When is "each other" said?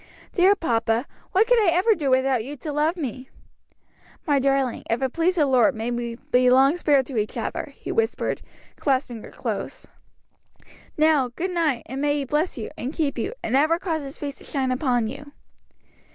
7.17-7.73